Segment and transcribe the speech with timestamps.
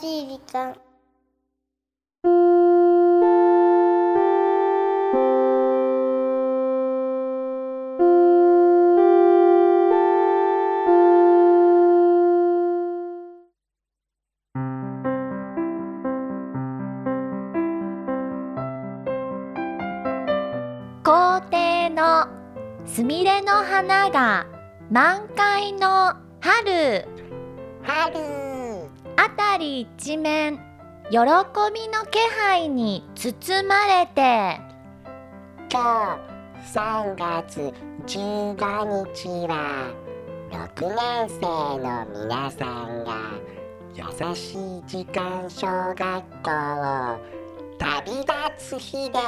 [0.00, 0.76] しい時間。
[21.02, 22.28] 校庭の
[22.86, 24.46] すみれの花が
[24.90, 27.08] 満開の春。
[27.82, 28.53] 春
[29.16, 30.58] あたり一面
[31.10, 34.60] 喜びの気配に包まれて。
[35.70, 36.18] 今
[36.64, 37.72] 日3月
[38.06, 39.92] 15日は
[40.50, 43.14] 6年生の皆さんが
[43.94, 47.18] 優しい時間小学校を
[47.78, 49.18] 旅立つ日で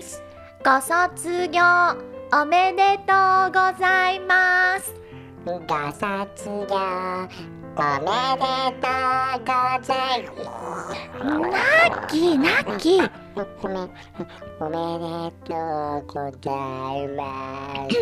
[0.00, 0.22] す。
[0.64, 1.62] ご卒業
[2.32, 3.12] おめでと
[3.48, 4.94] うございます。
[5.44, 5.58] ご
[5.92, 8.42] 卒業で
[8.80, 8.88] と
[9.36, 9.52] うご
[9.84, 10.24] ざい
[11.20, 11.60] ナ
[11.94, 13.10] ッキーナッキー
[14.60, 15.52] おめでと
[15.98, 16.46] うござ
[16.94, 17.96] います。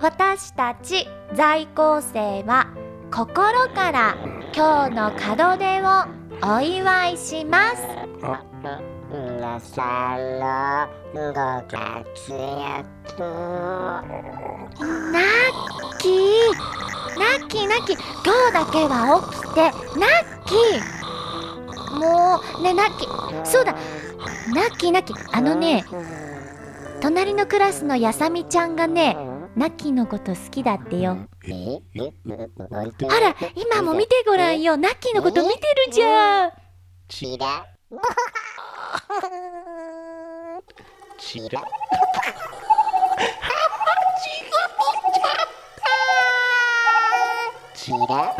[0.00, 2.68] 私たち在校生は
[3.10, 4.16] 心から
[4.54, 7.82] 今日の門出をお祝いします。
[9.10, 10.38] 皆さん
[11.12, 11.34] のご
[11.66, 13.22] 活躍。
[15.12, 15.52] ナッ
[15.98, 16.18] キー。
[17.18, 17.96] ナッキーナッキー。
[18.24, 19.62] 今日だけは起きて
[19.98, 21.98] ナッキー。
[21.98, 23.44] もうねナッキー。
[23.44, 23.74] そうだ。
[24.54, 25.16] ナッキーナッキー。
[25.32, 25.84] あのね
[27.00, 29.16] 隣のクラスのやさみちゃんがね
[29.58, 31.18] ナッキーのこと好きだってよ。
[31.42, 31.50] え？
[31.50, 32.10] え
[32.70, 36.52] 本当ほら今も見てごらんよナッキーのこと見てるじゃん
[37.08, 37.66] ちら
[41.18, 41.60] ちらちら
[47.74, 48.36] ちら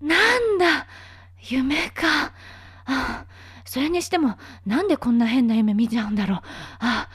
[0.00, 0.86] なんだ
[1.48, 2.32] 夢か
[2.84, 3.24] あ
[3.78, 6.40] それにしてもなんでこんな変な夢見ちゃうんだろう。
[6.80, 7.08] あ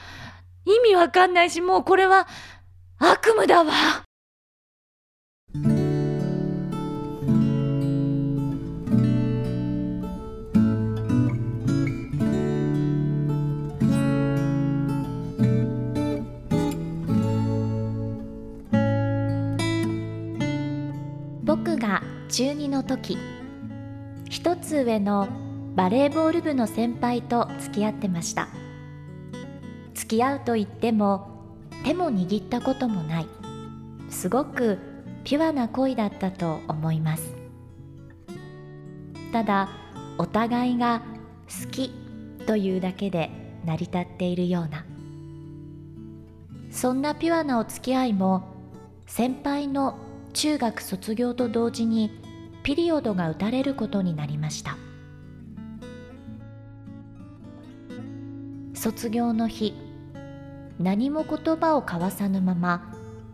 [0.64, 2.26] 意味わかんないしもうこれは
[2.98, 3.74] 悪夢だわ。
[21.44, 23.18] 僕が中2の時
[24.30, 25.43] 一つ上の
[25.74, 28.48] バレーボール部の先輩と付き合ってました。
[29.94, 31.28] 付き合うと言っても
[31.84, 33.26] 手も握ったこともない。
[34.08, 34.78] すごく
[35.24, 37.34] ピュアな恋だったと思います。
[39.32, 39.68] ただ
[40.16, 41.02] お互いが
[41.62, 41.90] 好き
[42.46, 43.30] というだけで
[43.64, 44.84] 成り立っているような。
[46.70, 48.44] そんなピュアなお付き合いも
[49.06, 49.98] 先輩の
[50.34, 52.10] 中学卒業と同時に
[52.62, 54.76] ピリオドが打たれることになりました。
[58.84, 59.72] 卒業の日
[60.78, 62.92] 何も言葉を交わさぬまま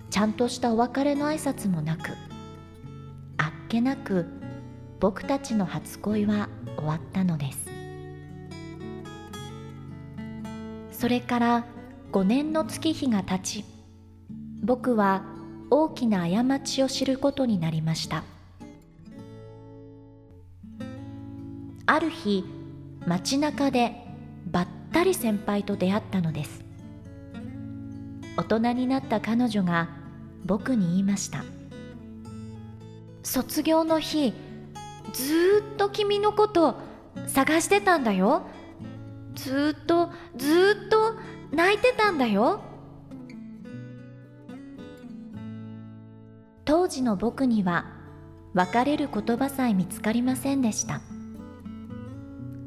[0.08, 2.10] ちゃんとしたお別れの挨拶もなく
[3.36, 4.26] あっけなく
[5.00, 7.68] 僕たちの初恋は終わったのです。
[10.92, 11.64] それから
[12.12, 13.64] 5年の月日が経ち
[14.62, 15.24] 僕は
[15.68, 18.22] 大きな過ちを知ることになりました。
[21.86, 22.44] ある日
[23.04, 24.09] 街中で
[25.00, 26.62] ったり先輩と出会ったのです。
[28.36, 29.88] 大人になった彼女が
[30.44, 31.42] 僕に言いました。
[33.22, 34.34] 卒業の日
[35.14, 36.76] ずっと君のこと
[37.26, 38.42] 探してたんだよ。
[39.34, 41.14] ずっとずっと
[41.50, 42.60] 泣いてたんだよ。
[46.66, 47.86] 当時の僕には
[48.52, 51.00] 別れる言葉さえ見つかりませんでした。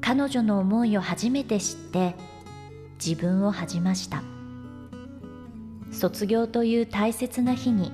[0.06, 2.16] 彼女の思いを初めて知って
[3.04, 4.22] 自分を恥じました。
[5.94, 7.94] 卒業という大切な日に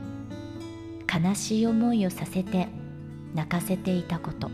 [1.08, 2.68] 悲しい思いをさせて
[3.36, 4.50] 泣かせていたこと。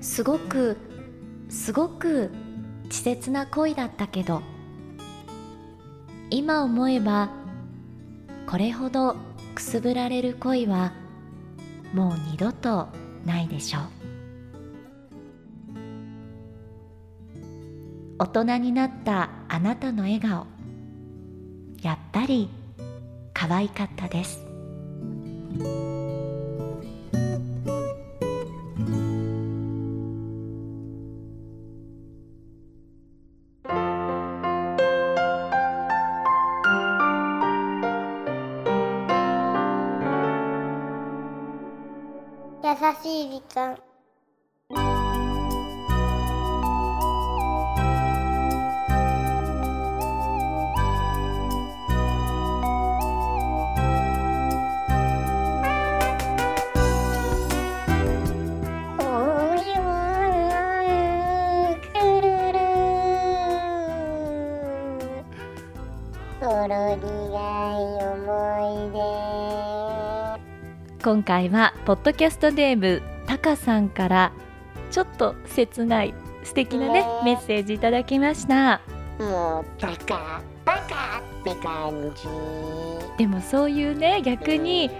[0.00, 0.78] すごく
[1.50, 2.30] すごく
[2.84, 4.40] 稚拙な恋だったけど
[6.30, 7.28] 今思えば
[8.46, 9.16] これほど
[9.54, 10.94] くすぶられる恋は
[11.92, 12.88] もう二度と
[13.26, 13.82] ないでしょう。
[18.18, 20.46] 大人になったあなたの笑顔。
[21.82, 22.48] やっぱり
[23.34, 24.40] 可愛かったです。
[43.04, 43.40] 優
[71.06, 74.32] 今回はポッドキャストネームタカさんから
[74.90, 76.12] ちょっと切ない
[76.42, 77.06] 素敵なねね。
[77.24, 78.80] メッセージいただきました。
[79.16, 82.24] もうバカバカって感じ。
[83.18, 84.90] でもそういうね逆に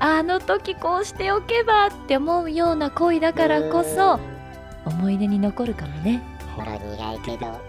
[0.00, 4.18] あの時こうしておけばって思うような恋だからこそ
[4.84, 6.24] 思い出に残るかもね。
[6.56, 7.60] ほろ苦いけど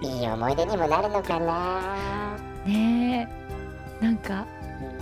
[0.00, 2.36] いい思い出にもなるのかな、
[2.66, 3.30] ね
[4.00, 4.04] え。
[4.04, 4.44] なんか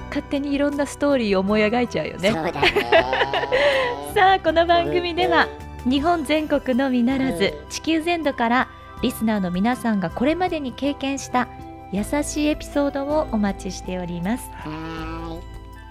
[0.08, 2.32] 勝手にいろんなストーリーを思い描いちゃうよね。
[2.32, 2.68] そうだね。
[4.14, 5.48] さあこの番組では
[5.88, 8.68] 日本全国のみならず地球全土から
[9.02, 11.48] リスナーの皆さんがこれまでに経験した
[11.92, 14.50] 優しいエピソードをお待ちしております。
[14.54, 15.40] は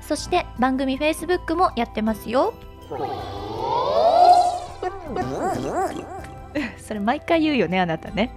[0.01, 2.53] そして番組 Facebook もやってますよ。
[6.77, 8.31] それ毎回言うよねあなたね。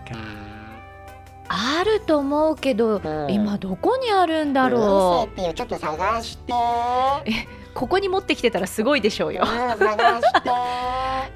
[1.55, 3.31] あると思うけど、うん。
[3.31, 5.29] 今どこにあるんだろう。
[5.29, 6.53] 見せてよちょっと探して
[7.75, 9.43] ここに持ってきてたらすごいでしょうよ。
[9.43, 9.47] うん
[9.77, 10.49] 探して。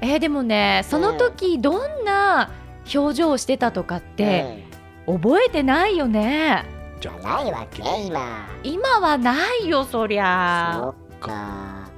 [0.00, 2.50] えーでもねその時どんな
[2.92, 4.64] 表情をしてたとかって
[5.06, 6.64] 覚えてないよね。
[6.72, 8.48] うんじゃないわけ今。
[8.64, 11.88] 今はないよそりそゃっか。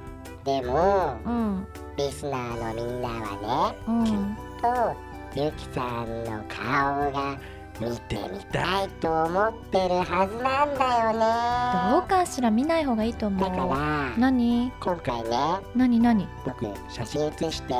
[0.43, 1.67] でもうん。
[1.97, 4.37] リスナーのみんなはねうん。
[4.61, 4.95] と
[5.33, 7.35] ゆきさんの顔が
[7.81, 11.91] 見てみたいと思ってるはずなんだよね。
[11.91, 14.71] どうかしら見ない方がいいと思だかうら何？
[14.79, 15.29] 今回ね
[15.75, 15.99] 何？
[15.99, 16.27] 何？
[16.45, 17.27] 僕写真。
[17.29, 17.73] 写して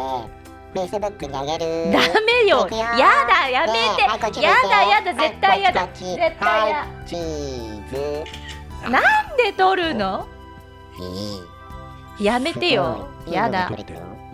[0.74, 1.92] Facebook にあげる。
[1.92, 2.68] ダメよ！
[2.71, 5.13] やだやめて、ねはいやだやだ。
[5.13, 5.81] 絶対やだ。
[5.81, 8.89] はい絶対やはいチーズ。
[8.89, 9.03] なん
[9.38, 10.25] で撮るの？
[12.19, 12.25] いい。
[12.25, 13.07] やめてよ。
[13.27, 13.69] やだ。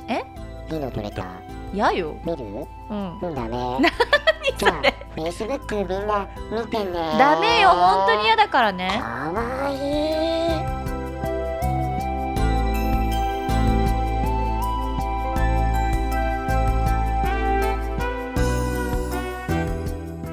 [0.08, 0.24] え？
[0.72, 1.26] いいの撮れた？
[1.74, 2.16] やよ。
[2.26, 2.68] 見る？
[2.90, 3.20] うん。
[3.20, 3.44] うんダ
[3.80, 3.90] メ
[4.58, 4.82] じゃあ
[5.16, 7.16] Facebook みんな見てね。
[7.18, 7.70] ダメよ。
[7.70, 9.02] 本当に嫌だからね。
[9.02, 10.78] かわいい。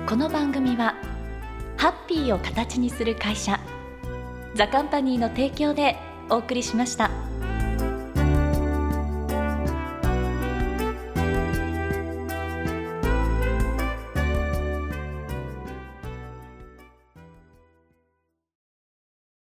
[0.07, 0.95] この番組は
[1.77, 3.59] ハッピーを形にする会社
[4.55, 5.97] ザカンパニーの提供で
[6.31, 7.24] お送りしました。